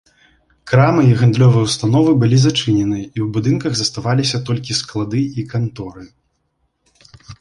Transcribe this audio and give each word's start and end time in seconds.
Крамы 0.69 1.01
і 1.07 1.11
гандлёвыя 1.19 1.65
ўстановы 1.67 2.11
былі 2.23 2.37
зачынены 2.45 2.97
і 3.17 3.19
ў 3.25 3.27
будынках 3.35 3.71
засталіся 3.83 4.37
толькі 4.49 4.79
склады 4.81 5.21
і 5.43 5.47
канторы. 5.53 6.03